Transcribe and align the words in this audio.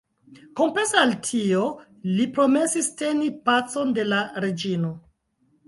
Kompense 0.59 0.97
al 1.01 1.13
tio, 1.27 1.65
li 2.15 2.25
promesis 2.39 2.89
teni 3.03 3.29
„pacon 3.53 3.95
de 4.01 4.09
la 4.11 4.25
reĝino“. 4.49 4.95